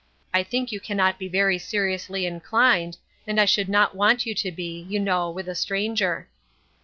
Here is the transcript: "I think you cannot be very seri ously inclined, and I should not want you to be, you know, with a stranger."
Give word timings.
"I 0.33 0.41
think 0.41 0.71
you 0.71 0.79
cannot 0.79 1.19
be 1.19 1.27
very 1.27 1.59
seri 1.59 1.93
ously 1.93 2.25
inclined, 2.25 2.97
and 3.27 3.39
I 3.39 3.45
should 3.45 3.69
not 3.69 3.95
want 3.95 4.25
you 4.25 4.33
to 4.33 4.51
be, 4.51 4.87
you 4.89 4.99
know, 4.99 5.29
with 5.29 5.47
a 5.47 5.53
stranger." 5.53 6.27